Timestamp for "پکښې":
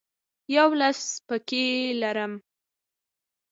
1.27-1.65